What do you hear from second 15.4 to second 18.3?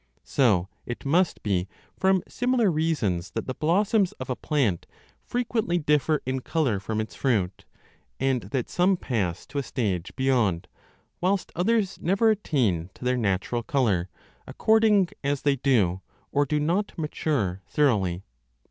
they do or do not mature thoroughly.